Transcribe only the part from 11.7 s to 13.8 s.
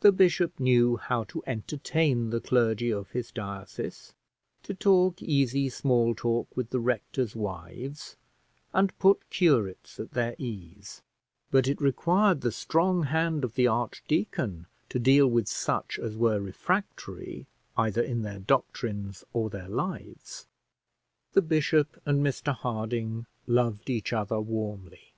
required the strong hand of the